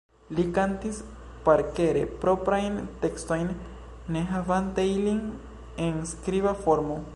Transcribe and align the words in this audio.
Li 0.37 0.43
kantis 0.53 1.01
parkere 1.49 2.01
proprajn 2.23 2.79
tekstojn, 3.05 3.47
ne 4.15 4.25
havante 4.33 4.89
ilin 4.97 5.23
en 5.89 6.05
skriba 6.17 6.59
formo. 6.67 7.01